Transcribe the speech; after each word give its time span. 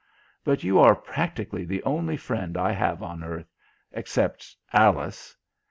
But 0.43 0.63
you 0.63 0.79
are 0.79 0.95
practically 0.95 1.63
the 1.63 1.83
only 1.83 2.17
friend 2.17 2.57
I 2.57 2.71
have 2.71 3.03
on 3.03 3.23
earth 3.23 3.53
except 3.91 4.55
Alice.... 4.73 5.37